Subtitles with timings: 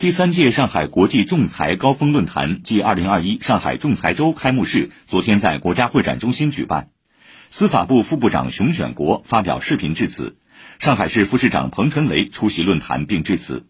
[0.00, 6.88] 第三届上海国际仲裁高峰论坛暨二零二一上海仲裁周开幕式昨天在国家会展中心举办，
[7.50, 10.38] 司法部副部长熊选国发表视频致辞，
[10.78, 13.66] 上海市副市长彭陈雷出席论坛并致辞。